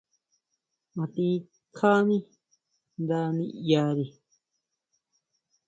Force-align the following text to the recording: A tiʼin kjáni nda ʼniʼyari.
A 1.01 1.03
tiʼin 1.13 1.43
kjáni 1.75 2.17
nda 3.01 3.19
ʼniʼyari. 3.31 4.05